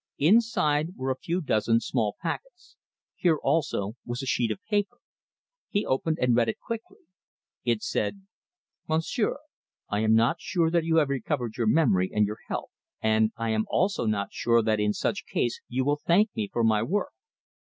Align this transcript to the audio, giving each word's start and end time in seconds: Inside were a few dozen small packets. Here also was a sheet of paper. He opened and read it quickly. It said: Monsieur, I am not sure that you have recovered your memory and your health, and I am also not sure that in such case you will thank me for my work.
Inside 0.17 0.95
were 0.95 1.11
a 1.11 1.15
few 1.19 1.41
dozen 1.41 1.79
small 1.79 2.15
packets. 2.19 2.75
Here 3.15 3.37
also 3.37 3.97
was 4.03 4.23
a 4.23 4.25
sheet 4.25 4.49
of 4.49 4.59
paper. 4.67 4.97
He 5.69 5.85
opened 5.85 6.17
and 6.19 6.35
read 6.35 6.49
it 6.49 6.57
quickly. 6.59 7.01
It 7.65 7.83
said: 7.83 8.23
Monsieur, 8.87 9.37
I 9.89 9.99
am 9.99 10.15
not 10.15 10.37
sure 10.41 10.71
that 10.71 10.85
you 10.85 10.95
have 10.95 11.09
recovered 11.09 11.55
your 11.55 11.67
memory 11.67 12.09
and 12.11 12.25
your 12.25 12.39
health, 12.47 12.71
and 12.99 13.31
I 13.37 13.51
am 13.51 13.65
also 13.69 14.07
not 14.07 14.29
sure 14.33 14.63
that 14.63 14.79
in 14.79 14.91
such 14.93 15.23
case 15.31 15.61
you 15.67 15.85
will 15.85 16.01
thank 16.03 16.35
me 16.35 16.49
for 16.51 16.63
my 16.63 16.81
work. 16.81 17.13